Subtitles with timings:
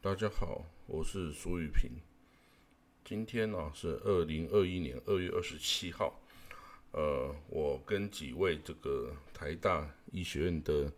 [0.00, 1.90] 大家好，我是苏玉平。
[3.04, 6.22] 今天呢是二零二一年二月二十七号，
[6.92, 10.92] 呃，我跟几位这个台大医学院的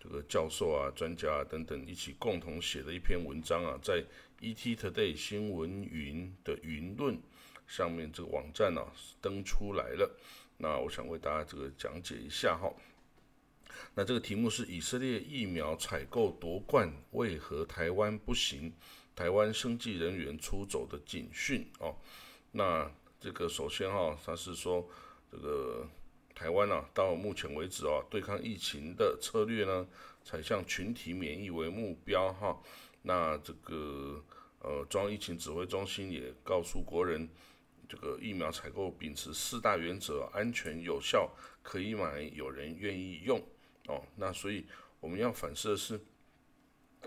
[0.00, 4.02] 这个教授啊、专家啊等等一起共同写的一篇文章啊，在
[4.40, 7.20] ET Today 新闻云的云论
[7.66, 8.82] 上面这个网站呢
[9.20, 10.10] 登出来了。
[10.56, 12.72] 那我想为大家这个讲解一下哈。
[13.94, 18.72] 那这个题目是以色列疫苗采购夺冠，为何台湾不行？
[19.14, 21.94] 台湾生技人员出走的警讯哦。
[22.52, 22.90] 那
[23.20, 24.88] 这个首先哈，他是说
[25.30, 25.86] 这个
[26.34, 29.86] 台湾啊，到目前为止啊，对抗疫情的策略呢，
[30.24, 32.58] 采向群体免疫为目标哈。
[33.02, 34.24] 那这个
[34.60, 37.28] 呃，中央疫情指挥中心也告诉国人，
[37.86, 41.30] 这个疫苗采购秉持四大原则：安全、有效、
[41.62, 43.42] 可以买、有人愿意用。
[43.88, 44.64] 哦，那所以
[45.00, 46.00] 我们要反思的是，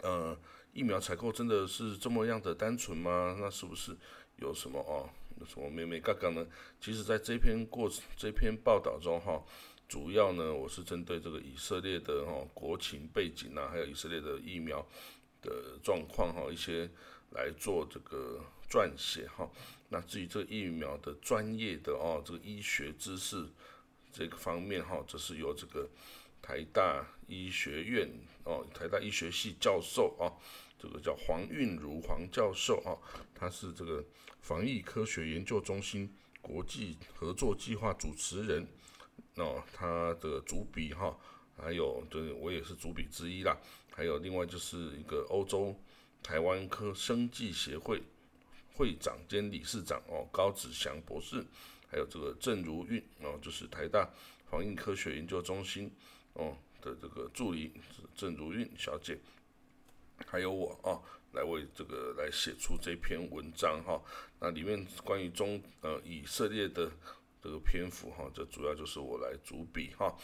[0.01, 0.37] 呃，
[0.73, 3.37] 疫苗采购真的是这么样的单纯吗？
[3.39, 3.95] 那是不是
[4.35, 5.09] 有什么哦，
[5.39, 6.45] 有什么美美嘎嘎呢？
[6.81, 9.41] 其实，在这篇过这篇报道中哈，
[9.87, 14.85] 主要呢，我是针对这个以色列的哈国情背景啊，还有以色列的疫苗
[15.41, 16.89] 的状况哈，一些
[17.29, 19.49] 来做这个撰写哈。
[19.87, 23.47] 那至于这个疫苗的专业的哦，这个医学知识
[24.11, 25.87] 这个方面哈，则是由这个。
[26.45, 28.07] 台大医学院
[28.43, 30.29] 哦，台大医学系教授啊，
[30.77, 32.93] 这个叫黄韵如黄教授啊，
[33.33, 34.05] 他是这个
[34.41, 36.07] 防疫科学研究中心
[36.41, 38.67] 国际合作计划主持人
[39.37, 41.17] 哦，他的主笔哈，
[41.57, 43.57] 还有对我也是主笔之一啦，
[43.89, 45.75] 还有另外就是一个欧洲
[46.21, 48.03] 台湾科生技协会
[48.75, 51.43] 会长兼理事长哦，高子祥博士，
[51.87, 54.07] 还有这个郑如韵哦，就是台大
[54.45, 55.91] 防疫科学研究中心。
[56.35, 57.73] 哦的这个助理
[58.15, 59.17] 郑如韵小姐，
[60.27, 61.01] 还有我啊，
[61.33, 63.99] 来为这个来写出这篇文章哈。
[64.39, 66.91] 那里面关于中呃以色列的
[67.41, 70.15] 这个篇幅哈，这主要就是我来主笔哈。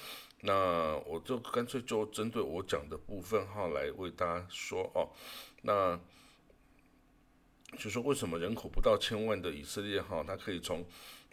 [0.41, 5.09] 那我就干脆就针对我讲的部分哈，来为大家说哦。
[5.63, 5.99] 那
[7.77, 10.85] 就说为什么人口不到千万的以色列哈，它可以从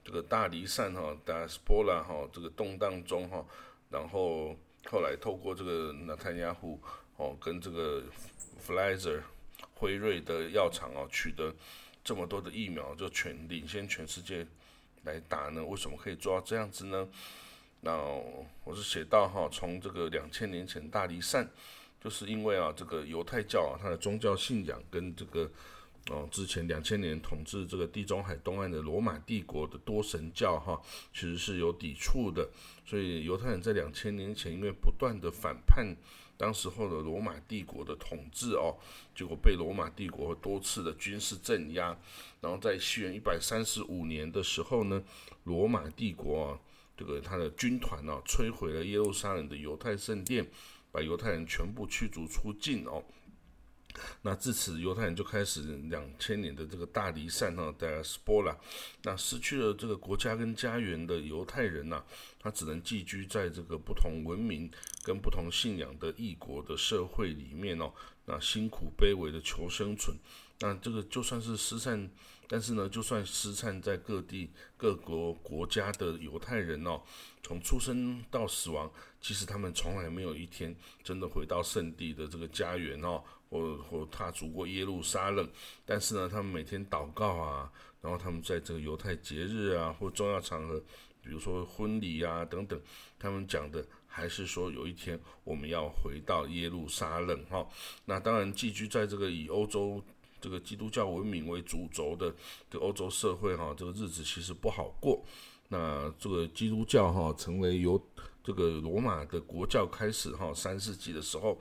[0.04, 3.44] 这个大离散哈、大波拉哈这个动荡中哈，
[3.90, 4.56] 然后。
[4.86, 6.80] 后来透过这个纳坦雅胡
[7.16, 8.02] 哦，跟这个
[8.66, 9.20] Pfizer
[9.74, 11.54] 辉瑞的药厂哦，取得
[12.02, 14.46] 这么多的疫苗，就全领先全世界
[15.04, 15.64] 来打呢？
[15.64, 17.08] 为什么可以做到这样子呢？
[17.80, 17.96] 那
[18.64, 21.48] 我是写到哈，从这个两千年前大离散，
[22.02, 25.50] 就是因为啊，这个犹太教啊，它的宗教信仰跟这个。
[26.10, 30.80] 哦，之前两千年统治这个地中海东岸的罗马帝国的多神教哈，
[31.12, 32.48] 其实是有抵触的，
[32.86, 35.94] 所以犹太人在两千年前因为不断的反叛
[36.38, 38.78] 当时候的罗马帝国的统治哦，
[39.14, 41.94] 结果被罗马帝国多次的军事镇压，
[42.40, 45.02] 然后在西元一百三十五年的时候呢，
[45.44, 46.60] 罗马帝国啊，
[46.96, 50.48] 这个他的军团呢，摧毁了耶路撒冷的犹太圣殿，
[50.90, 53.04] 把犹太人全部驱逐出境哦。
[54.22, 58.56] 那自此，犹太人就开始两千年的这个大离散哈，大家 s p o
[59.02, 62.02] 那失去了这个国家跟家园的犹太人呐，
[62.38, 64.70] 他只能寄居在这个不同文明
[65.02, 67.92] 跟不同信仰的异国的社会里面哦。
[68.26, 70.16] 那辛苦卑微的求生存。
[70.60, 72.10] 那这个就算是失散，
[72.46, 77.00] 但是呢，就算失散在各地各国国家的犹太人哦，
[77.42, 83.22] 从出生到死亡，其实他们从来没有一天真的回到圣地的这个家园哦。
[83.50, 85.48] 或或踏足过耶路撒冷，
[85.86, 87.72] 但是呢，他们每天祷告啊，
[88.02, 90.78] 然后他们在这个犹太节日啊或重要场合，
[91.22, 92.78] 比如说婚礼啊等等，
[93.18, 97.66] 他们讲的还是说有一天我们要回到耶路撒冷哈。
[98.04, 100.02] 那当然寄居在这个以欧洲
[100.40, 102.34] 这个基督教文明为主轴的
[102.70, 105.24] 这欧洲社会哈，这个日子其实不好过。
[105.68, 107.98] 那这个基督教哈成为由
[108.44, 111.58] 这个罗马的国教开始哈，三世纪的时候。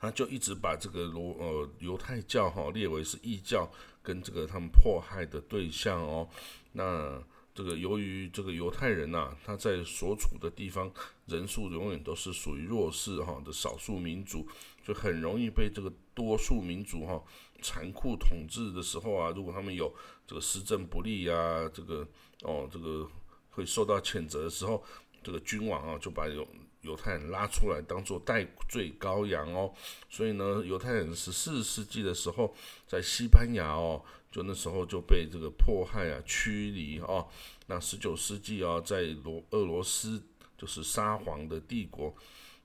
[0.00, 3.68] 他就一直把这个罗呃犹太教哈列为是异教
[4.02, 6.28] 跟这个他们迫害的对象哦。
[6.72, 7.20] 那
[7.52, 10.88] 这个由于这个犹太人呐，他在所处的地方
[11.26, 14.46] 人数永远都是属于弱势哈的少数民族，
[14.86, 17.20] 就很容易被这个多数民族哈
[17.60, 19.92] 残酷统治的时候啊，如果他们有
[20.24, 22.06] 这个施政不力呀，这个
[22.42, 23.04] 哦这个
[23.50, 24.84] 会受到谴责的时候，
[25.24, 26.46] 这个君王啊就把有。
[26.82, 29.72] 犹太人拉出来当做代罪羔羊哦，
[30.08, 32.54] 所以呢，犹太人十四世纪的时候
[32.86, 37.26] 在西班牙哦，就那时候就被这个迫害啊、驱离哦。
[37.66, 40.22] 那十九世纪啊，在罗俄罗斯
[40.56, 42.14] 就是沙皇的帝国，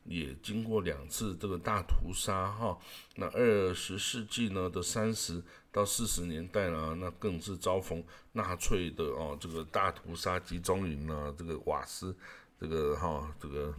[0.05, 2.77] 也经过两次这个大屠杀哈。
[3.15, 12.15] 那二十世纪呢的三十到四十年代呢，那更是遭逢纳粹的哦这个大屠杀集中营呢，这个瓦斯
[12.59, 13.73] 这个哈这个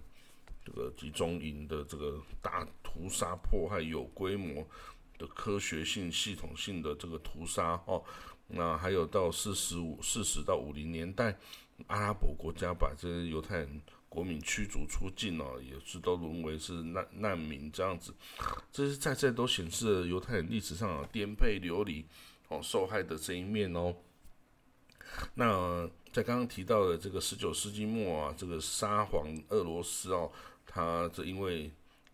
[0.65, 4.67] 这个集中营的这个大屠杀迫害有规模
[5.19, 8.03] 的科学性系统性的这个屠杀哦。
[8.47, 11.37] 那还有到四十五四十到五零年代，
[11.87, 18.15] 阿拉伯国家把这些犹太人国民驱逐出境哦，也是都沦为是难难民这样子。
[18.71, 22.07] 这些在这都显示了犹太人历史上颠沛流离
[22.49, 23.95] 哦受害的这一面哦。
[25.35, 30.31] 那在刚刚提到的这个十九世纪末啊，这个沙皇俄罗斯哦，
[30.75, 31.71] 他这因为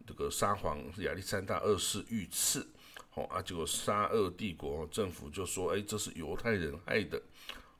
[0.06, 2.68] 这个沙皇是亚历山大二世遇刺。
[3.14, 7.20] 哦啊，结果沙俄帝国政府就说：“哎，这是犹太人害的。”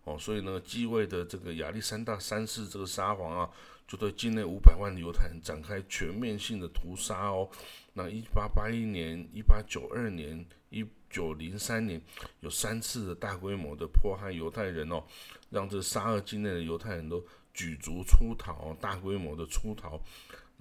[0.05, 3.51] 哦，所以呢，继位的这个亚历山大三世这个沙皇啊，
[3.87, 7.49] 就对境内五百万犹太人展开全面性的屠杀哦。
[7.93, 12.01] 那一八八一年、一八九二年、一九零三年，
[12.41, 15.05] 有三次的大规模的迫害犹太人哦，
[15.51, 17.25] 让这沙俄境内的犹太人都
[17.55, 20.01] 举足出逃，大规模的出逃。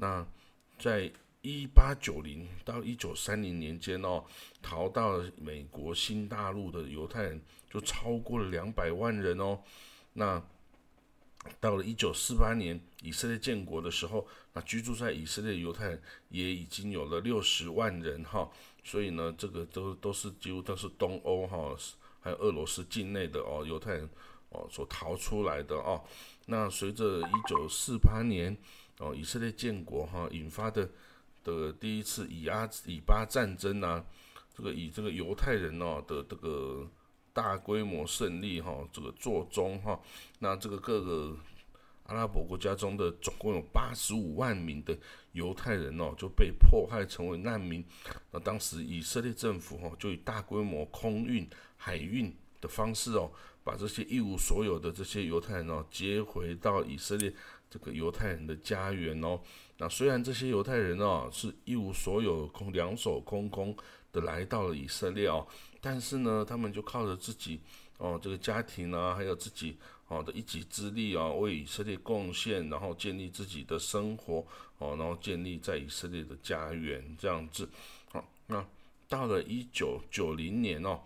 [0.01, 0.25] 那
[0.77, 1.11] 在
[1.41, 4.23] 一八九零到一九三零年间哦，
[4.61, 9.59] 逃到美国新大陆的犹太人就超过了两百万人哦。
[10.13, 10.41] 那
[11.59, 18.49] 到了一九四八年以色列建国的时候，那居住在以色列的犹太人也已经有了六十万人哈。
[18.83, 21.75] 所以呢，这个都都是几乎都是东欧哈，
[22.21, 24.09] 还有俄罗斯境内的哦犹太人
[24.49, 26.01] 哦所逃出来的哦。
[26.47, 28.57] 那随着一九四八年
[28.99, 30.87] 哦以色列建国哈引发的。
[31.41, 34.03] 的第一次以阿以巴战争啊，
[34.53, 36.85] 这个以这个犹太人哦的这个
[37.31, 39.97] 大规模胜利哈，这个作中哈，
[40.39, 41.35] 那这个各个
[42.03, 44.95] 阿拉伯国家中的总共有八十五万名的
[45.31, 47.83] 犹太人哦就被迫害成为难民。
[48.31, 53.31] 那当时以色列政府哈就以大规模空运、海运的方式哦，
[53.63, 57.33] 把这些一无所有的这些犹太人哦接回到以色列
[57.69, 59.39] 这个犹太人的家园哦。
[59.77, 63.75] 那虽然这些犹太人哦是一无所有、空两手空空
[64.11, 65.47] 的来到了以色列哦，
[65.79, 67.61] 但是呢，他们就靠着自己
[67.97, 69.77] 哦这个家庭啊，还有自己
[70.07, 74.45] 哦的一己之力啊，为以色列贡献，然后建立自己的生活
[74.79, 77.69] 哦，然后建立在以色列的家园这样子。
[78.11, 78.65] 好，那
[79.07, 80.99] 到了一九九零年哦，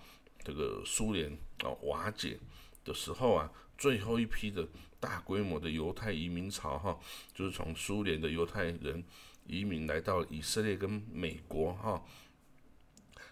[0.44, 1.32] 这个苏联
[1.64, 2.40] 哦瓦解
[2.84, 4.68] 的时候啊，最后一批的。
[5.04, 6.98] 大规模的犹太移民潮，哈，
[7.34, 9.04] 就是从苏联的犹太人
[9.46, 12.02] 移民来到以色列跟美国，哈。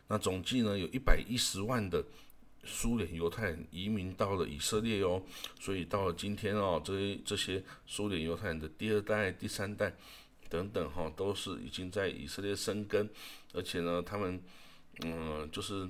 [0.09, 2.03] 那总计呢，有一百一十万的
[2.65, 5.23] 苏联犹太人移民到了以色列哦。
[5.62, 9.95] 所以到了今天哦，这这些苏联犹太人的第二代、第三代
[10.50, 13.09] 等等，哈，都是已经在以色列生根，
[13.53, 14.44] 而且呢，他们，
[15.06, 15.89] 嗯，就是。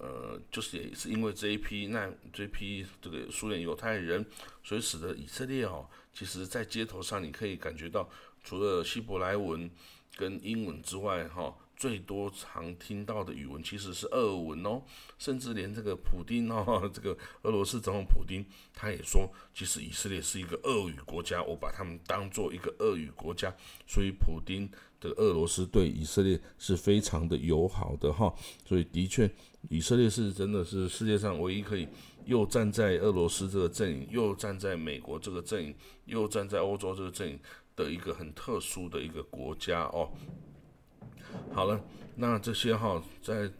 [0.00, 4.24] 呃，就是也是因为这一批那这批这个苏联犹太人，
[4.64, 8.08] 所以使得以色列哦，其实在街头上你可以感觉到，
[8.42, 9.70] 除了希伯来文
[10.16, 11.54] 跟英文之外，哈。
[11.80, 14.82] 最多常听到的语文其实是俄文哦，
[15.18, 18.44] 甚至连这个普丁哦，这个俄罗斯总统普丁
[18.74, 23.50] 他也说，其实以色列是一个俄语国家，我把他们当做一个俄语国家，
[23.86, 24.70] 所以普丁
[25.00, 28.30] 的俄罗斯对以色列是非常的友好的哈，
[28.66, 29.26] 所以的确，
[29.68, 31.86] 以色列是真的是世界上唯一可以
[32.24, 35.74] 又站在俄罗斯这个阵营，又站在美国这个阵营，
[36.06, 37.38] 又站在欧洲这个阵营
[37.76, 40.10] 的一个很特殊的一个国家哦。
[41.52, 41.80] 好了，
[42.16, 43.50] 那这些哈，在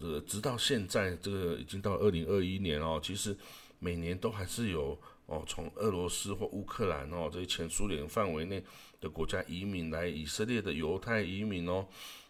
[0.00, 3.36] 呃，直到现在，这个已经到二零二一年哦，其实
[3.78, 8.62] 每年都还是有哦，从俄罗斯或乌克兰哦这些前苏联范围内
[9.00, 11.86] 的国家移民来以色列的犹太移民哦，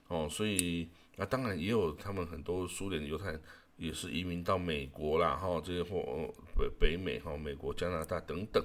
[0.09, 0.89] 哦，所以
[1.19, 3.43] 那当然也有他们很多苏联犹太人
[3.77, 8.65] 也是移民到美国啦，哈，这些或北北美哈，美国、加拿大等等，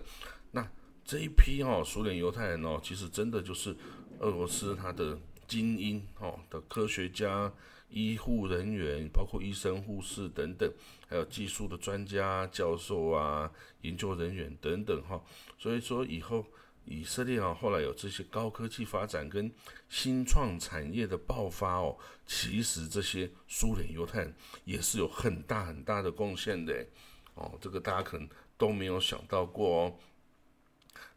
[0.51, 0.65] 那
[1.03, 3.75] 这一批哈苏联犹太人哦，其实真的就是
[4.19, 5.19] 俄罗斯他的。
[5.45, 7.51] 精英哦的科学家、
[7.89, 10.72] 医护人员，包括医生、护士等等，
[11.07, 15.22] 还有技术的专家、教授啊、研究人员等等哈。
[15.60, 16.43] 所以说以后
[16.85, 19.51] 以色列啊，后来有这些高科技发展跟
[19.89, 24.35] 新创产业的爆发哦，其实这些苏联犹太人
[24.65, 26.85] 也是有很大很大的贡献的
[27.35, 27.57] 哦。
[27.61, 29.95] 这个大家可能都没有想到过哦。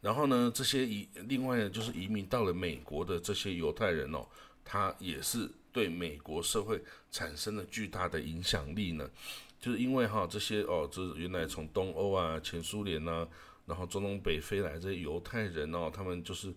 [0.00, 4.24] 然后呢，这些移另外呢，就是移民到了美国的这些犹太人哦，
[4.64, 6.80] 他也是对美国社会
[7.10, 9.08] 产生了巨大的影响力呢。
[9.58, 13.26] 就是因为哈这些哦，这原来从东欧啊、前苏联呐，
[13.66, 16.54] 然后中东北飞来这些犹太人哦，他们就是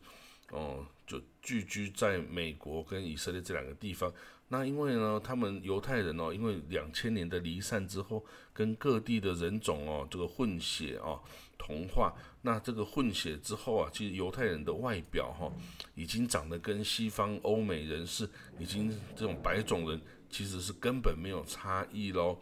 [0.52, 4.12] 哦，就聚居在美国跟以色列这两个地方。
[4.52, 11.22] 那因为呢，他们犹太人哦，因为两千年的离散之后，跟各地的人种哦，这个混血哦，
[11.58, 12.14] 同化。
[12.42, 15.52] 那这个混血之后啊，其实犹太人的外表哈，
[15.94, 20.02] 已经长得跟西方欧美人士，已经这种白种人
[20.32, 22.40] 其实是根本没有差异喽。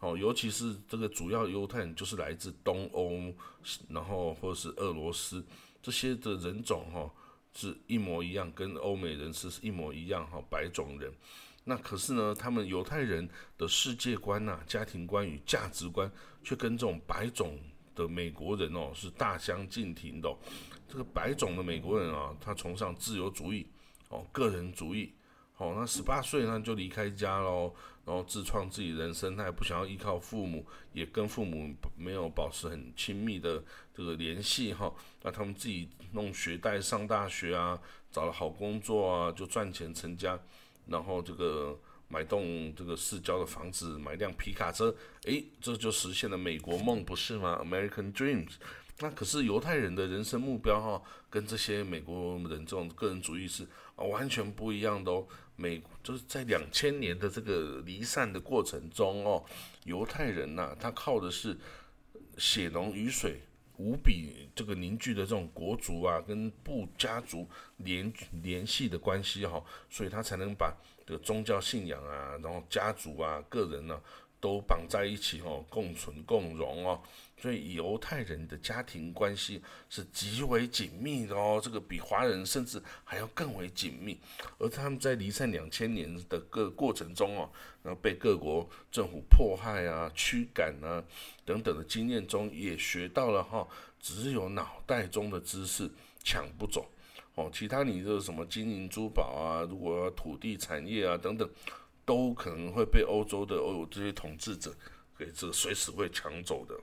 [0.00, 3.32] 哦，尤其是这个主要犹太人就是来自东欧，
[3.88, 5.44] 然后或者是俄罗斯
[5.82, 7.10] 这些的人种哈，
[7.54, 11.12] 是一模一样，跟欧美人是一模一样哈，白种人。
[11.64, 13.28] 那可是呢，他们犹太人
[13.58, 16.10] 的世界观呐、家庭观与价值观，
[16.42, 17.58] 却跟这种白种
[17.94, 20.34] 的美国人哦是大相径庭的。
[20.88, 23.66] 这个白种的美国人啊，他崇尚自由主义
[24.08, 25.12] 哦、个人主义
[25.58, 25.74] 哦。
[25.76, 27.72] 那十八岁呢就离开家喽，
[28.10, 33.62] 然后自创自己人生，他也不想要依靠父母，也跟父母没有保持很亲密的
[33.94, 34.92] 这个联系哈。
[35.22, 40.36] 那他们自己弄学贷上大学啊，找了好工作啊，就赚钱成家。
[40.88, 44.92] 然后这个买栋这个市郊的房子，买辆皮卡车，
[45.26, 48.54] 诶，这就实现了美国梦，不是吗？American Dreams。
[48.98, 51.00] 那可是犹太人的人生目标哈，
[51.30, 53.64] 跟这些美国人这种个人主义是
[53.94, 55.24] 完全不一样的哦。
[55.60, 59.44] 美就是在两千年的这个离散的过程中哦，
[59.84, 61.58] 犹太人呐，他靠的是
[62.38, 63.42] 血浓于水。
[63.76, 67.48] 无比这个凝聚的这种国族啊，跟部家族
[67.78, 68.12] 联
[68.42, 70.76] 联系的关系哈，所以他才能把
[71.06, 73.98] 这个宗教信仰啊，然后家族啊、个人呢，
[74.38, 77.00] 都绑在一起哦，共存共荣哦。
[77.40, 84.18] 所以犹太人的家庭关系是极为紧密的哦，这个比华人甚至还要更为紧密。
[84.58, 87.50] 而他们在离散两千年的个过程中哦，
[87.82, 91.02] 然后被各国政府迫害啊、驱赶啊
[91.46, 93.66] 等等的经验中，也学到了哈，
[93.98, 95.90] 只有脑袋中的知识
[96.22, 96.86] 抢不走
[97.36, 101.48] 哦，其他你这什么金银珠宝啊，如果土地产业啊等等，
[102.04, 104.74] 都可能会被欧洲的欧这些统治者
[105.16, 106.78] 给这随时会抢走的。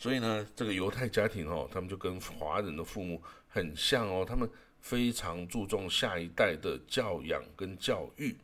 [0.00, 4.48] 所以呢，这个犹太家庭哦，他们就跟华人的父母很像哦，他们
[4.80, 8.34] 非常注重下一代的教养跟教育，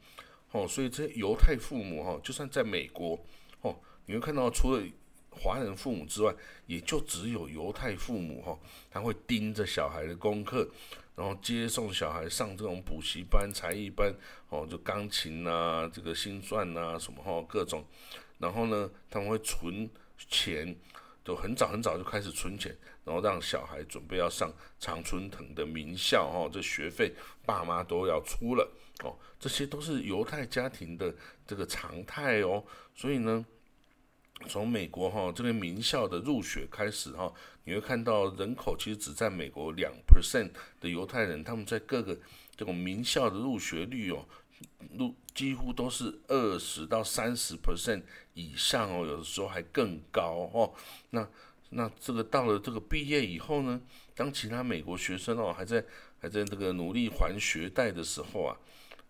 [0.50, 3.18] 哦，所以这些犹太父母哈，就算在美国
[3.62, 4.82] 哦，你会看到除了
[5.30, 6.34] 华人父母之外，
[6.66, 8.58] 也就只有犹太父母哈，
[8.90, 10.68] 他会盯着小孩的功课，
[11.14, 14.14] 然后接送小孩上这种补习班、才艺班，
[14.50, 17.82] 哦，就钢琴啊、这个心算啊什么哈，各种，
[18.36, 19.88] 然后呢，他们会存
[20.28, 20.76] 钱。
[21.26, 22.72] 就很早很早就开始存钱，
[23.04, 27.12] 然后让小孩准备要上常春藤的名校哦，这学费
[27.44, 28.70] 爸妈都要出了
[29.02, 31.12] 哦，这些都是犹太家庭的
[31.44, 32.62] 这个常态哦。
[32.94, 33.44] 所以呢，
[34.46, 37.32] 从美国哈这个名校的入学开始哈，
[37.64, 42.16] 你会看到人口其实只占美国两 percent 的犹太人，他们在各个
[42.56, 44.24] 这种名校的入学率哦。
[44.98, 48.02] 入几乎都是二十到三十 percent
[48.34, 50.72] 以上哦，有的时候还更高哦。
[51.10, 51.28] 那
[51.70, 53.80] 那这个到了这个毕业以后呢，
[54.14, 55.84] 当其他美国学生哦还在
[56.18, 58.56] 还在这个努力还学贷的时候啊，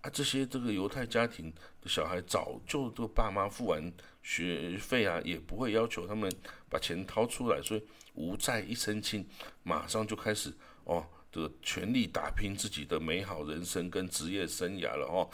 [0.00, 6.32] 啊这些这个犹太家庭的小孩早就这个爸妈付完学费啊，也不会要求他们
[6.68, 7.82] 把钱掏出来，所以
[8.14, 9.24] 无债一身轻，
[9.62, 10.52] 马上就开始
[10.84, 11.06] 哦。
[11.36, 15.28] 这个全力打拼自己的美好人生跟职业生涯了哦，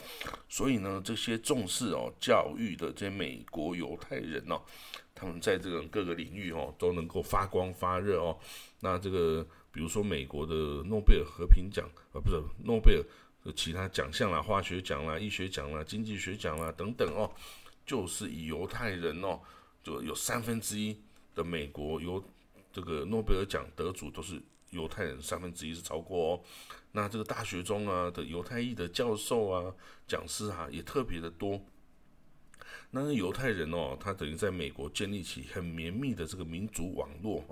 [0.49, 4.61] 所以呢，这些重视哦教育的这些美国犹太人哦，
[5.15, 8.37] 他们在这个各个领域哦都能够发光发热哦。
[8.81, 13.03] 那这个比如说美国的诺贝尔和平奖啊，不是诺贝尔
[13.45, 17.31] 的其他奖项啦，化学奖啦、医学奖啦、经济学奖啦等等哦，
[17.85, 19.39] 就是以犹太人哦，
[19.81, 20.99] 就有三分之一
[21.33, 22.21] 的美国有
[22.73, 24.43] 这个诺贝尔奖得主都是。
[24.73, 26.41] 犹太人三分之一是超过哦，
[26.91, 29.73] 那这个大学中啊的犹太裔的教授啊、
[30.07, 31.61] 讲师啊也特别的多。
[32.95, 37.43] 那犹太人哦，他等于在美国建立起很绵密的这个民族网络，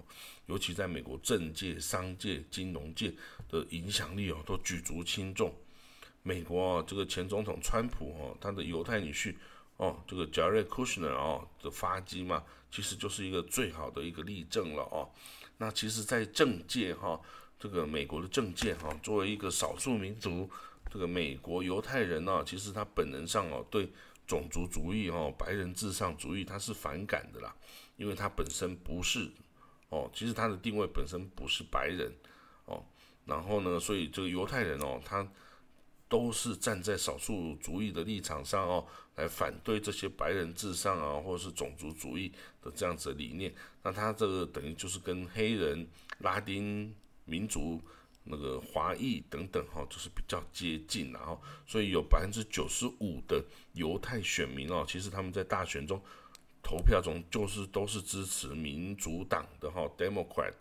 [0.46, 3.12] 尤其在美国政界、商界、金融界
[3.50, 5.52] 的影响力哦都举足轻重。
[6.22, 9.36] 美国啊，这个前总统川普哦，他的犹太女婿
[9.78, 15.10] 哦，这个 Jared Kushner 哦的发迹嘛，其实就是一个最好的一个例证了哦。
[15.62, 17.22] 那其实，在政界哈，
[17.60, 20.50] 这个美国的政界哈，作为一个少数民族，
[20.92, 23.88] 这个美国犹太人呢，其实他本能上哦，对
[24.26, 27.56] 种族主义哦，白人至上主义他是反感的啦，
[27.96, 29.30] 因为他本身不是
[29.90, 32.12] 哦，其实他的定位本身不是白人
[32.66, 32.84] 哦，
[33.26, 35.32] 然后呢，所以这个犹太人哦，他。
[36.12, 42.30] 都是站在少数族裔的立场上哦，来反对这些白人至上啊，或者是种族主义
[42.62, 43.54] 的这样子的理念。
[43.82, 45.88] 那他这个等于就是跟黑人、
[46.20, 47.80] 拉丁民族
[48.26, 53.42] 那个华裔等等哈，就是比较接近，然后所以有百分之九十五的
[53.72, 55.98] 犹太选民哦，其实他们在大选中
[56.62, 60.56] 投票中就是都是支持民主党的哈，Democrat。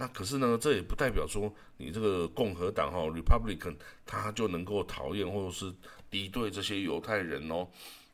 [0.00, 3.74] 那可是呢，这也不代表说你这个共和党哈，Republican，
[4.06, 5.74] 他就能够讨厌或者是
[6.08, 7.66] 敌对这些犹太人哦。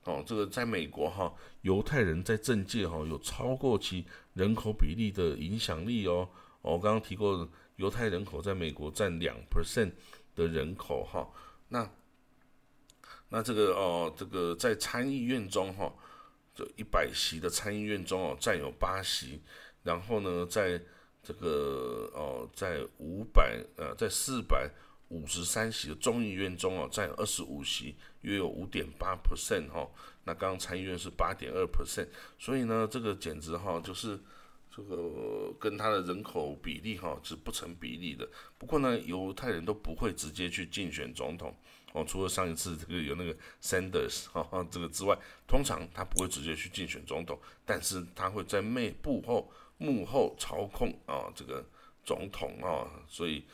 [0.05, 6.27] 哦，这个在美国哈，犹太人在政界哈有超过其人口比例的影响力哦。
[6.63, 9.93] 我刚刚提过，犹太人口在美国占两 percent
[10.35, 11.29] 的人口哈。
[11.69, 11.91] 那
[13.29, 15.93] 那这个哦，这个在参议院中哈，
[16.55, 19.43] 这一百席的参议院中哦，占有八席。
[19.83, 20.81] 然后呢，在
[21.25, 24.71] 这个哦，在五百呃，在四百
[25.09, 29.89] 五十三席的众议院中哦，占二十五席，约有五点八 percent 哈。
[30.25, 34.19] 那刚刚参议院是八点二 percent，所以呢，这个简直哈就是
[34.71, 38.29] 这个跟他的人口比例哈是不成比例的。
[38.59, 41.55] 不过呢，犹太人都不会直接去竞选总统
[41.93, 45.17] 哦，除了上一次这个有那个 Sanders 哈这个之外，
[45.47, 49.51] 通常他不会直接去竞选总统，但是他会在内部后。
[49.77, 51.65] 幕后操控啊，这个
[52.05, 53.45] 总统啊，所以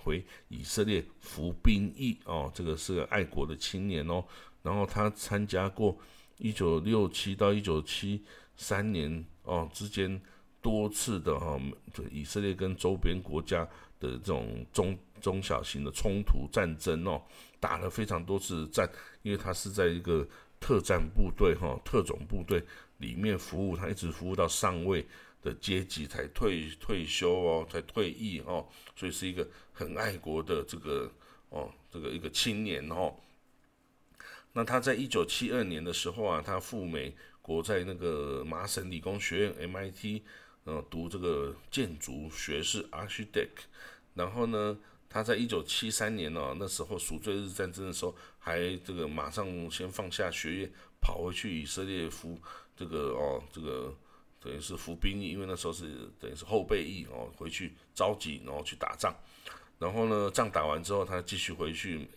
[0.03, 4.25] 回以色列服兵役哦，这个是个爱国的青年哦。
[4.63, 5.95] 然后他参加过
[6.39, 8.25] 一九六七到一九七
[8.57, 10.19] 三年哦之间。
[10.67, 11.57] 多次的哈，
[12.11, 13.63] 以色列跟周边国家
[14.01, 17.23] 的这种中中小型的冲突战争哦，
[17.61, 18.91] 打了非常多次战，
[19.23, 20.27] 因为他是在一个
[20.59, 22.61] 特战部队哈，特种部队
[22.99, 25.07] 里面服务，他一直服务到上尉
[25.41, 31.09] 的阶级才退退休哦，才退役哦，所以是一个很爱国的这个
[31.51, 33.15] 哦，这个一个青年哦。
[34.53, 40.23] 那他在一九七二年的时候啊，他赴美国在那个麻省理工学院 MIT。
[40.67, 43.67] 呃，读这个建筑学士 （architect），
[44.15, 44.77] 然后呢，
[45.09, 52.37] 他在一九七三年呢，那时候赎罪日战争的时候，还这个马上先放下学业，跑回去以色列服
[52.77, 53.95] 这个哦，这个
[54.41, 59.15] 等于是服兵役，因为那时候是等于是后备役哦，回去召集，然后去打仗。
[59.79, 62.09] 然后呢，仗打完之后，他继续回去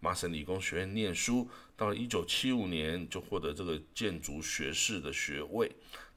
[0.00, 5.70] 麻省理工学院念书，到了一九七五年就获得这个建筑学士的学位。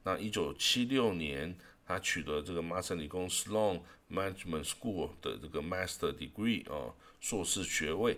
[0.06, 1.54] 那一九七六年。
[1.86, 8.18] 他取得这个麻省理工 Sloan Management School 的这个 Master Degree 啊，硕士学位。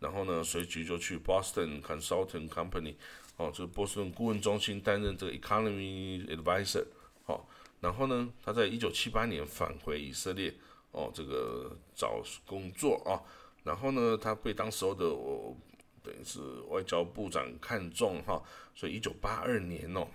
[0.00, 2.94] 然后呢，随即就去 Boston Consulting Company
[3.36, 6.84] 哦，这个波士顿顾问中心担任这个 Economy Advisor
[7.26, 7.44] 哦。
[7.80, 10.54] 然后呢，他在一九七八年返回以色列
[10.92, 13.20] 哦，这个找工作啊。
[13.64, 15.56] 然后呢，他被当时候的我
[16.02, 18.42] 等于是外交部长看中哈，
[18.74, 20.06] 所以一九八二年哦，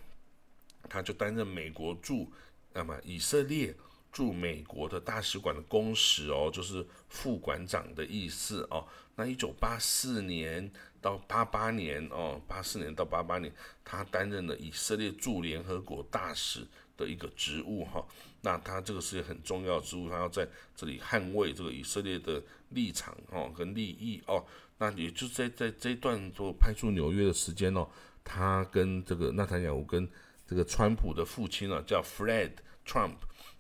[0.90, 2.32] 他就担任美国驻
[2.74, 3.76] 那么以色列
[4.12, 8.86] 驻美国的大使馆的公使哦，就是副馆长的意思哦。
[9.16, 13.54] 那一九八四年到八八年哦，八四年到八八年，
[13.84, 16.66] 他担任了以色列驻联合国大使
[16.98, 18.06] 的一个职务哈。
[18.42, 24.44] 那他这个是很重要职务，他要在这里捍卫这个以色列的立场哦跟利益哦。
[24.78, 27.88] 那也就在在这一段做派驻纽约的时间哦，
[28.24, 30.10] 他跟这个纳坦雅胡跟
[30.52, 32.52] 这个川普的父亲啊，叫 Fred
[32.86, 33.14] Trump，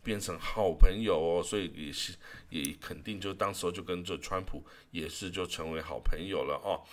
[0.04, 2.14] 变成好朋友哦，所以也是
[2.50, 6.84] 也肯定就当时候就跟这川普也是就成为好朋友了哦。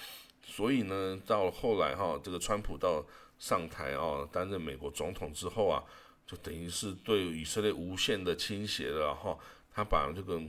[0.45, 3.05] 所以呢，到后来哈，这个川普到
[3.41, 5.83] 上台啊，担任美国总统之后啊，
[6.25, 9.37] 就等于是对以色列无限的倾斜了哈。
[9.75, 10.41] 他把这个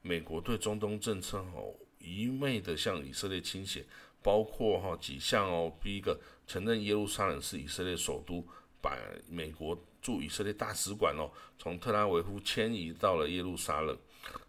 [0.00, 3.84] 美国对中东政策哦，一昧的向以色列倾斜，
[4.22, 8.46] 包括哈几项哦，第一个承认耶路撒冷是以色列首都，
[8.82, 13.96] 把美国驻以色列大使馆哦从特拉维夫迁移到了耶路撒冷。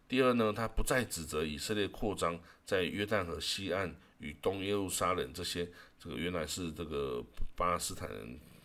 [0.07, 5.65] 第二呢，他不再指责以色列扩张在约旦河西岸与东耶路撒冷这些
[5.97, 7.23] 这个原来是这个
[7.55, 8.09] 巴勒斯坦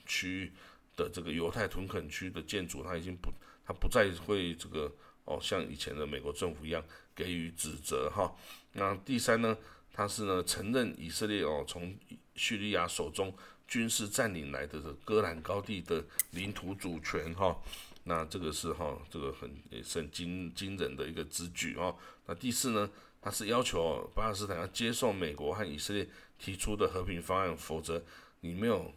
[0.06, 0.50] 区
[0.96, 3.30] 的这个犹太屯垦区的建筑，他已经不
[3.64, 4.90] 他不再会这个。
[5.30, 6.82] 哦，像以前的美国政府一样
[7.14, 8.34] 给予指责哈。
[8.72, 9.54] 那第三呢，
[9.92, 11.94] 他是呢承认以色列哦从
[12.34, 13.30] 叙利亚手中
[13.68, 17.56] 军事占领来的戈兰高地的领土主权哈。
[18.04, 21.94] 那这个是哈这个很也是很惊惊人的一个之举哦。
[22.26, 28.02] 那第四呢，他是要求巴勒斯坦要接受美国和以色列提出的和平方案，否则
[28.40, 28.90] 你没有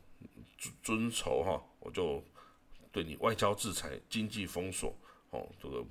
[0.57, 2.23] 遵遵守哈，我就
[2.91, 4.95] 对你外交制裁、经济封锁。
[5.31, 5.84] 哦，这个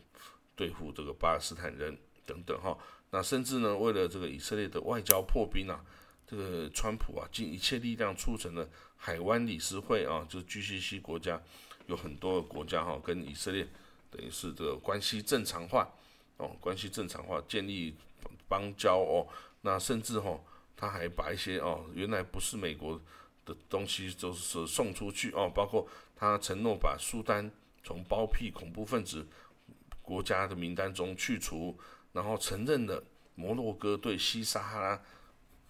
[0.55, 2.77] 对付这个巴勒斯坦人等等哈，
[3.11, 5.85] 那甚至呢，为了这个以色列的外交破冰啊，
[6.31, 11.41] 这个川普啊，尽一切力量促成了海湾理事会啊，就是 GCC 国家
[11.87, 13.67] 有很多个国家哈，跟以色列
[14.11, 15.91] 等于是这个关系正常化
[16.37, 17.97] 哦，关系正常化，建立
[18.49, 19.27] 邦交哦，
[19.63, 20.39] 那甚至哈，
[20.77, 23.01] 他还把一些哦，原来不是美国
[23.45, 27.51] 的东西，就是送出去哦，包括他承诺把苏丹。
[27.83, 29.27] 从包庇恐怖分子
[30.03, 31.75] 国家的名单中去除，
[32.13, 33.03] 然后承认了
[33.35, 35.03] 摩洛哥对西撒哈拉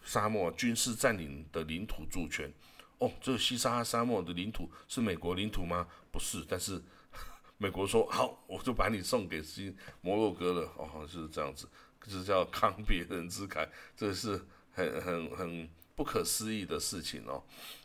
[0.02, 2.52] 沙漠军事占领的领土主权。
[2.98, 5.86] 哦，这个西撒哈拉沙漠的领土是美国领土吗？
[6.12, 6.82] 不是，但是
[7.58, 10.72] 美国说好，我就把你送给西摩洛哥了。
[10.76, 11.68] 哦，就是这样子，
[12.06, 17.42] 这叫慷别人之慨，这是很很很不可思议的事情哦。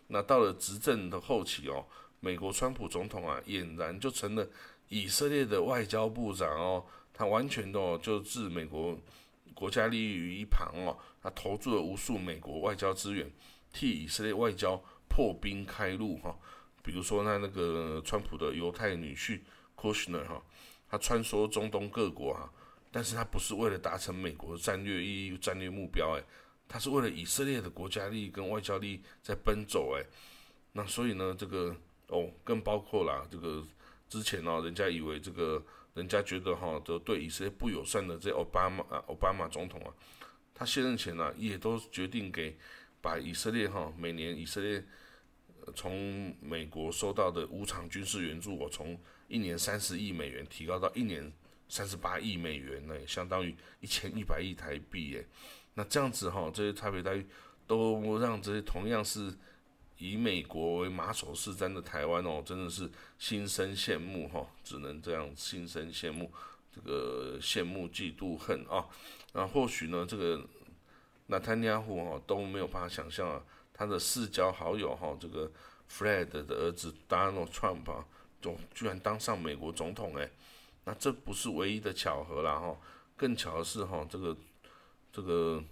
[0.08, 1.86] 那到了执政的后期哦。
[2.22, 4.48] 美国川普总统啊，俨然就成了
[4.88, 8.98] 以色列的外交部长哦，他完全的就置美国
[9.54, 13.32] 国家利益于一旁哦，他投注了无数美国外交资源，
[13.72, 16.36] 替以色列外交破冰开路哈。
[16.84, 19.42] 比如说那那个川普的犹太女婿
[19.76, 20.42] Kushner 哈，
[20.90, 22.52] 他穿梭中东各国哈，
[22.92, 26.24] 但是他不是为了达成美国的战略意义、战略目标哎，
[26.68, 30.04] 他是为了以色列的国家利益跟外交利益在奔走哎，
[30.74, 31.76] 那所以呢这个。
[32.10, 33.66] 哦，更包括啦，这个
[34.08, 35.60] 之前呢，人家以为这个，
[35.96, 39.90] 人家觉得哈，都对以色列不友善的这奥巴马啊，奥巴马总统啊，
[40.54, 42.56] 他卸任前呢，也都决定给
[43.02, 44.84] 把以色列哈，每年以色列
[45.74, 48.96] 从美国收到的无偿军事援助，我从
[49.28, 51.32] 一年三十亿美元提高到一年
[51.68, 55.28] 三十八亿美元，呢相当于一千一百亿台币耶。
[55.74, 57.26] 那这样子哈，这些差别待遇
[57.66, 59.34] 都让这些同样是。
[59.98, 62.86] 以美国为马首是瞻的台湾哦，真的是
[63.26, 66.32] 心生羡慕哈，只能这样心生羡慕，
[66.72, 68.86] 这个羡慕嫉妒恨啊。
[69.34, 70.40] 那或许呢，这个
[71.26, 73.42] 纳坦尼亚胡哈都没有办法想象啊，
[73.74, 75.52] 他的世交好友哈，这个
[75.90, 78.06] Fred 的儿子 Donald Trump 啊，
[78.40, 80.30] 总居然当上美国总统哎。
[80.84, 82.78] 那这不是唯一的巧合啦哈，
[83.18, 84.38] 更巧的是哈，这个
[85.12, 85.64] 这个。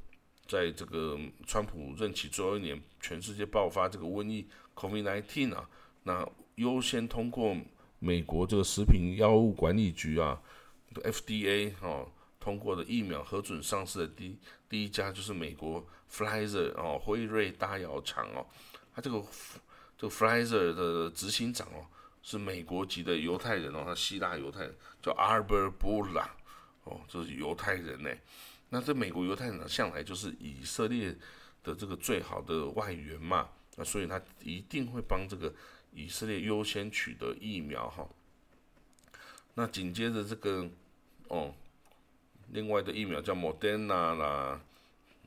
[0.46, 5.70] 在这个川普任期最后一年，全世界爆发这个瘟疫 COVID-19 啊，
[6.04, 7.56] 那优先通过
[8.00, 10.42] 美国这个食品药物管理局啊
[10.94, 14.38] ，FDA 哦通过的疫苗核准上市的第
[14.68, 18.46] 第一家就是美国 Pfizer 哦辉瑞大药厂哦，
[18.94, 19.24] 他这个
[19.98, 21.88] 这个 Pfizer 的执行长哦
[22.22, 26.28] 是美国籍的犹太人哦，他希腊犹太人叫 Albert Bourla
[26.84, 28.10] 哦，这是犹太人呢。
[28.70, 31.16] 那这美国犹太人向来就是以色列
[31.64, 35.54] 的这个最好的外援嘛，那所以他一定会帮这个
[35.94, 38.08] 以色列优先取得疫苗哈。
[39.54, 40.68] 那紧接着这个
[41.28, 41.54] 哦，
[42.50, 44.60] 另外的疫苗叫 Moderna 啦，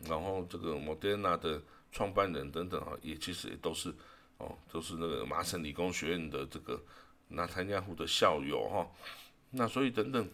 [0.04, 3.94] 然后这个 Moderna 的创办人等等啊，也其实也都是
[4.38, 6.82] 哦，都是那个麻省理工学院的这个
[7.28, 8.86] 纳坦亚胡的校友哈。
[9.50, 10.28] 那所以等等。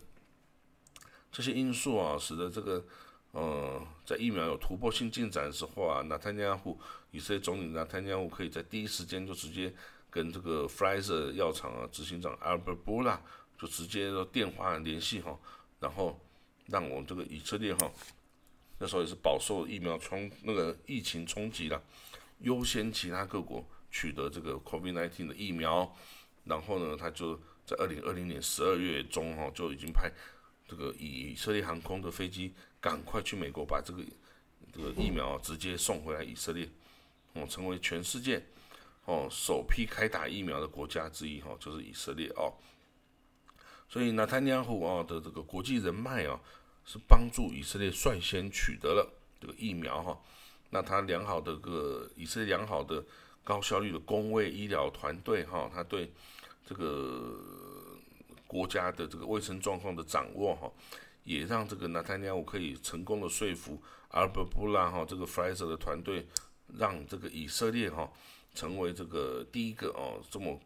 [1.34, 2.84] 这些因素啊，使得这个，
[3.30, 6.78] 呃，在疫苗有突破性进展的时候啊，纳坦尼亚胡
[7.10, 9.72] 以色列总理纳坦尼亚胡可以在第一时间就直接
[10.12, 13.18] 跟这个 Pfizer 药厂啊执行长 Albert b u l a
[13.58, 15.38] 就直接电话联系哈，
[15.80, 16.20] 然后
[16.66, 17.90] 让我们这个以色列哈，
[18.78, 21.82] 那时候也是饱受疫苗冲那个疫情冲击了，
[22.40, 25.90] 优先其他各国取得这个 COVID-19 的疫苗，
[26.44, 30.12] 然后呢，他就在二零二零年十二月中哈就已经派
[30.68, 34.02] 这个以色列航空的飞机赶快去美国把这个
[34.74, 36.68] 这个疫苗直接送回来以色列，
[37.32, 38.44] 哦，成为全世界
[39.04, 42.52] 哦首批开打疫苗的国家之一哈，就是以色列哦。
[43.88, 46.40] 所以纳坦尼亚胡啊的这个国际人脉啊，
[46.84, 50.18] 是帮助以色列率先取得了这个疫苗哈。
[50.70, 53.04] 那他良好的个以色列良好的
[53.44, 56.10] 高效率的工卫医疗团队哈，他对
[56.64, 57.38] 这个
[58.46, 60.72] 国家的这个卫生状况的掌握哈，
[61.24, 66.26] 也让这个纳坦尼亚胡可以成功的说服阿尔伯布拉哈这个 f r i z e r 的团队，
[66.78, 68.10] 让这个以色列哈
[68.54, 70.60] 成为这个第一个哦这么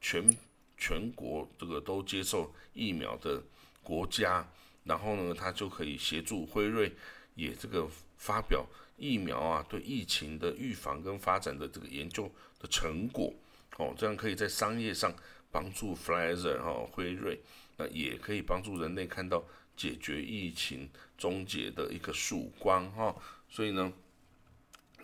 [0.00, 0.36] 全。
[0.78, 3.42] 全国这个都接受疫苗的
[3.82, 4.46] 国家，
[4.84, 6.92] 然后呢，他就可以协助辉瑞
[7.34, 8.66] 也这个发表
[8.98, 13.32] 疫苗啊，对疫情的预防跟发展的这个研究的成果，
[13.78, 15.10] 哦，这样可以在商业上
[15.50, 17.40] 帮助 f l i z e r 哈辉瑞，
[17.78, 19.42] 那也可以帮助人类看到
[19.78, 23.16] 解决疫情终结的一个曙光哈。
[23.48, 23.90] 所以呢，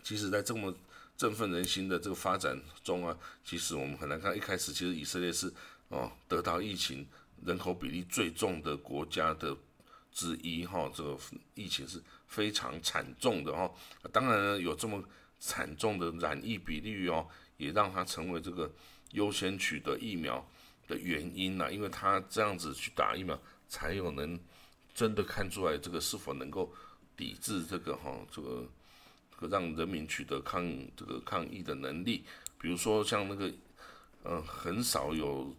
[0.03, 0.77] 即使，在这么
[1.23, 4.37] 振奋人心的这个发展中啊，其实我们很难看。
[4.37, 5.47] 一开始其实以色列是
[5.87, 7.07] 哦得到疫情
[7.45, 9.57] 人口比例最重的国家的
[10.11, 11.17] 之一哈，这个
[11.55, 13.71] 疫情是非常惨重的哈。
[14.11, 15.01] 当然有这么
[15.39, 17.25] 惨重的染疫比例哦，
[17.57, 18.69] 也让它成为这个
[19.13, 20.45] 优先取得疫苗
[20.89, 21.71] 的原因呐。
[21.71, 24.37] 因为他这样子去打疫苗，才有能
[24.93, 26.75] 真的看出来这个是否能够
[27.17, 28.67] 抵制这个哈这个。
[29.49, 30.65] 让人民取得抗
[30.97, 32.25] 这个抗疫的能力，
[32.59, 33.53] 比如说像那个，
[34.25, 35.55] 嗯，很少有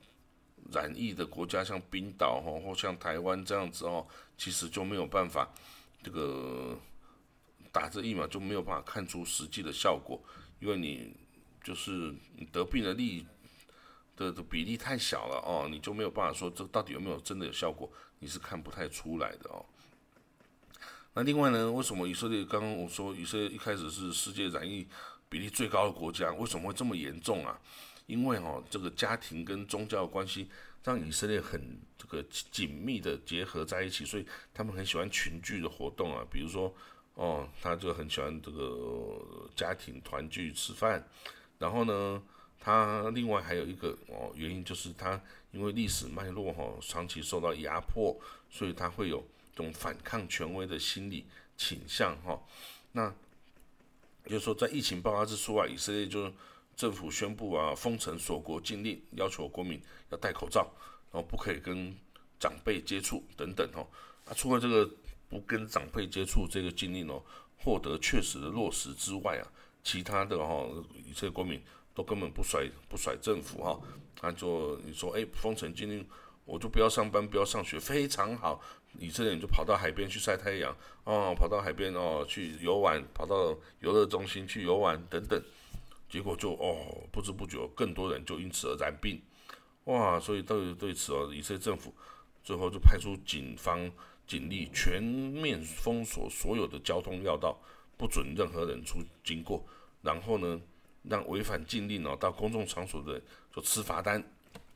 [0.72, 5.48] 染疫的国家，像冰岛哈，或像台湾这样子哦，其实就没有办法，
[6.02, 6.78] 这个
[7.72, 10.22] 打这疫苗就没有办法看出实际的效果，
[10.60, 11.14] 因为你
[11.64, 13.26] 就是你得病的例
[14.16, 19.66] 的的比例太小了哦，你就没有办法说这到底有没有真的有效果，你是看不太出来的哦。
[21.16, 21.72] 那另外呢？
[21.72, 24.88] 为什么以色列刚刚我说以色列一开始是世界染疫
[25.30, 26.32] 比例最高的国家？
[26.34, 27.60] 为什么会这么严重啊？
[28.08, 30.50] 因为哦，这个家庭跟宗教关系
[30.84, 36.26] 让以色列很这个紧密的结合在一起，所以他们很喜欢群聚的活动啊。
[36.32, 36.74] 比如说
[37.14, 41.08] 哦，他就很喜欢这个家庭团聚吃饭。
[41.60, 42.24] 然后呢，
[42.60, 45.22] 他另外还有一个哦原因就是他
[45.52, 49.24] 因为历史脉络哈，长期受到压迫，所以他会有。
[49.56, 52.42] 这种反抗权威的心理倾向，哈，
[52.92, 53.14] 那
[54.26, 56.32] 就是说，在疫情爆发之初啊，以色列就
[56.76, 60.72] 政府宣布啊，封城锁国禁令，要求国民要戴口罩，
[61.12, 61.96] 然后不可以跟
[62.40, 63.86] 长辈接触等等，哦，
[64.26, 64.90] 啊，除了这个
[65.30, 67.22] 不跟长辈接触这个禁令哦，
[67.58, 69.46] 获得确实的落实之外啊，
[69.84, 70.68] 其他的哈，
[71.06, 71.62] 以色列国民
[71.94, 73.80] 都根本不甩不甩政府哈，
[74.16, 76.04] 他就你说，哎，封城禁令。
[76.46, 78.62] 我就不要上班，不要上学，非常好。
[79.00, 85.42] 以色列人就跑到海边去晒太阳，哦，跑到海边哦去游玩，跑到游乐中心去游玩等等。
[86.10, 89.20] 结果就哦，不知不觉更多人就因此而染病，
[89.86, 90.20] 哇！
[90.20, 91.92] 所以对对此哦，以色列政府
[92.44, 93.92] 最后就派出警方
[94.28, 97.60] 警力全面封锁所有的交通要道，
[97.98, 99.66] 不准任何人出经过。
[100.04, 100.62] 然后呢，
[101.02, 104.24] 让违反禁令哦到公众场所的人就吃罚单，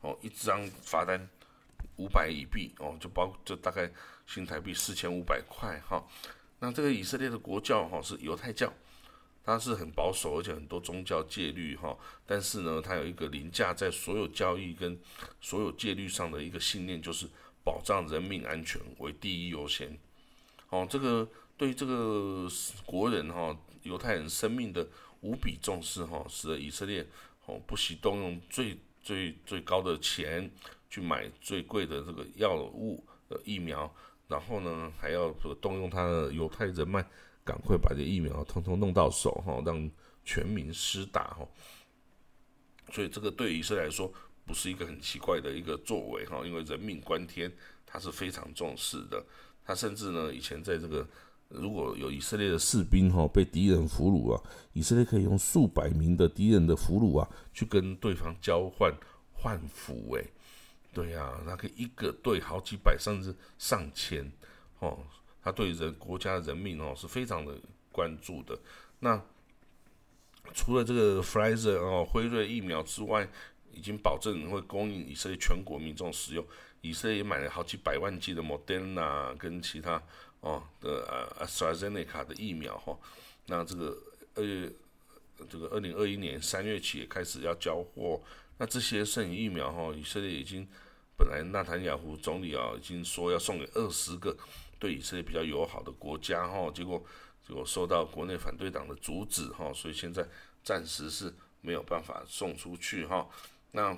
[0.00, 1.28] 哦，一张罚单。
[1.98, 3.88] 五百以币哦，就包就大概
[4.26, 6.02] 新台币四千五百块哈。
[6.60, 8.72] 那这个以色列的国教哈是犹太教，
[9.44, 11.96] 它是很保守，而且很多宗教戒律哈。
[12.26, 14.98] 但是呢，它有一个凌驾在所有交易跟
[15.40, 17.28] 所有戒律上的一个信念，就是
[17.62, 19.96] 保障人民安全为第一优先。
[20.70, 22.48] 哦，这个对这个
[22.84, 24.86] 国人哈，犹太人生命的
[25.20, 27.06] 无比重视哈，使得以色列
[27.46, 30.50] 哦不惜动用最最最高的钱。
[30.88, 33.92] 去买最贵的这个药物的疫苗，
[34.26, 37.04] 然后呢，还要动用他的犹太人脉，
[37.44, 39.90] 赶快把这疫苗通通弄到手哈，让
[40.24, 41.46] 全民施打哈。
[42.90, 44.10] 所以这个对以色列来说
[44.46, 47.52] 不是一个很奇怪的一个作为哈，因为人命关天，
[47.84, 49.22] 他是非常重视的。
[49.64, 51.06] 他甚至呢，以前在这个
[51.48, 58.90] 如果有以色列的士兵哈被敌人俘虏啊，以色列可以用数百名的敌人的俘虏啊，去跟对方交换
[59.34, 60.26] 换俘诶。
[60.92, 64.32] 对呀，他可以一个队好几百甚至上千，
[64.80, 64.98] 哦，
[65.42, 67.54] 他对人国家人民哦是非常的
[67.92, 68.58] 关注的。
[68.98, 69.22] 那
[70.54, 73.28] 除了这个 f r i z e r 哦辉瑞疫苗之外，
[73.72, 76.44] 已经保证会供应以色列全国民众使用。
[76.80, 80.02] 以色列也买了好几百万剂的 Moderna 跟其他
[80.40, 81.04] 哦的
[81.38, 82.96] 呃 AstraZeneca 的疫苗哈。
[83.46, 83.96] 那这个
[84.34, 84.72] 二月
[85.48, 88.20] 这个二零二一年三月起也开始要交货。
[88.58, 90.66] 那这些剩余疫苗哈，以色列已经
[91.16, 94.36] 本来纳坦雅胡总理啊已经说要送给二十个
[94.80, 97.00] 对以色列比较友好的国家哈，结果
[97.46, 100.26] 结果受到国内反对党的阻止哈，所以现在
[100.64, 103.28] 暂时是没有办法送出去哈。
[103.70, 103.96] 那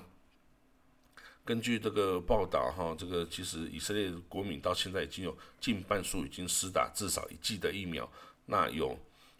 [1.43, 8.07] 根据这个报道哈，这个其实以色列国民到现在已经有近半数已经施打至少一剂的疫苗，
[8.45, 8.95] 那有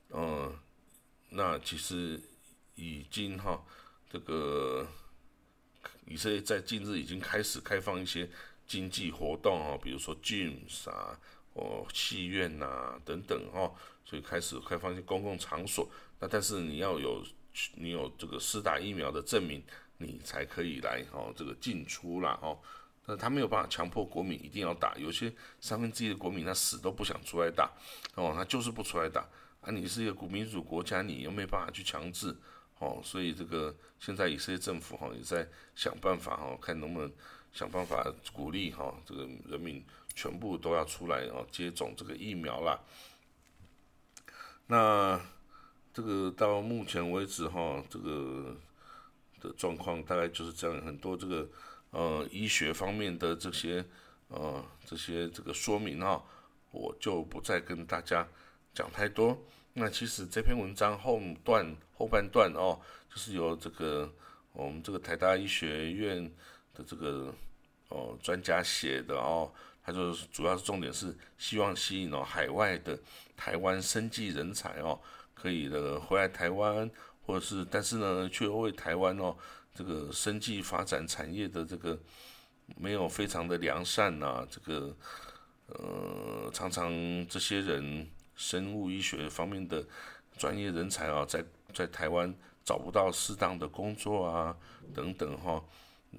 [0.09, 0.51] 嗯，
[1.29, 2.19] 那其实
[2.73, 3.63] 已经哈
[4.09, 4.87] 这个。
[6.11, 8.29] 以色列在近日已经开始开放一些
[8.67, 11.17] 经济活动哦，比如说 gyms 啊，
[11.53, 15.89] 哦戏院呐等等哦，所以开始开放一些公共场所。
[16.19, 17.23] 那但是你要有
[17.75, 19.63] 你有这个施打疫苗的证明，
[19.99, 22.59] 你才可以来哦这个进出啦哦。
[23.05, 27.71] 但他没有办法强迫国民一定要打，有些三分之一的国民他死都不想出来打
[28.15, 29.21] 哦，他就是不出来打
[29.61, 29.71] 啊。
[29.71, 32.35] 你是一个古民主国家，你又没办法去强制。
[32.81, 37.11] 哦，所以这个现在以色列政府哈也在想办法哈，看能不能
[37.53, 42.79] 想办法鼓励哈这个人民全部都要出来哦接种这个疫苗啦。
[44.65, 45.21] 那
[45.93, 48.57] 这个到目前为止哈，这个
[49.41, 51.47] 的状况大概就是这样，很多这个
[51.91, 53.85] 呃医学方面的这些
[54.29, 56.23] 呃这些这个说明哈，
[56.71, 58.27] 我就不再跟大家
[58.73, 59.37] 讲太多。
[59.73, 62.77] 那其实这篇文章后段后半段哦，
[63.09, 64.11] 就是由这个
[64.51, 66.23] 我们这个台大医学院
[66.73, 67.33] 的这个
[67.87, 69.49] 哦专家写的哦，
[69.81, 72.99] 他就主要是重点是希望吸引哦海外的
[73.37, 74.99] 台湾生技人才哦，
[75.33, 76.91] 可以的回来台湾，
[77.25, 79.33] 或者是但是呢，却为台湾哦
[79.73, 81.97] 这个生技发展产业的这个
[82.75, 84.93] 没有非常的良善呐，这个
[85.67, 86.91] 呃常常
[87.29, 88.05] 这些人。
[88.41, 89.85] 生物医学方面的
[90.35, 94.57] 专业人才啊，在在台湾找不到适当的工作啊，
[94.95, 95.63] 等等哈，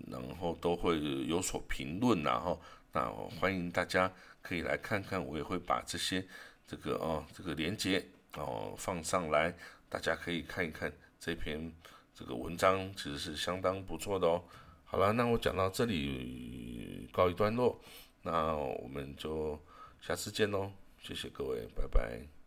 [0.08, 2.60] 然后都会有所评论然后
[2.92, 6.24] 那欢迎大家可以来看看，我也会把这些
[6.64, 8.06] 这个哦这个连接
[8.36, 9.52] 哦放上来，
[9.88, 11.72] 大家可以看一看这篇
[12.14, 14.44] 这个文章，其实是相当不错的哦。
[14.84, 17.80] 好了，那我讲到这里告一段落，
[18.22, 19.58] 那我们就
[20.00, 20.70] 下次见喽。
[21.02, 22.41] 谢谢各位，拜拜。